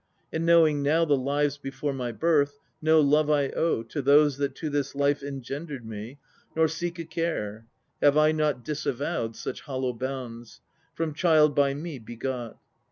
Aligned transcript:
And 0.33 0.47
knowing 0.47 0.81
now 0.81 1.05
the 1.05 1.15
lives 1.15 1.59
before 1.59 1.93
my 1.93 2.11
birth, 2.11 2.57
No 2.81 2.99
love 2.99 3.29
I 3.29 3.49
owe 3.49 3.83
To 3.83 4.01
those 4.01 4.37
that 4.37 4.55
to 4.55 4.67
this 4.71 4.95
life 4.95 5.21
engendered 5.21 5.85
me, 5.85 6.17
Nor 6.55 6.67
seek 6.69 6.97
a 6.97 7.05
care 7.05 7.67
(have 8.01 8.17
I 8.17 8.31
not 8.31 8.65
disavowed 8.65 9.35
Such 9.35 9.61
hollow 9.61 9.93
bonds?) 9.93 10.59
from 10.95 11.13
child 11.13 11.53
by 11.53 11.75
me 11.75 11.99
begot. 11.99 12.57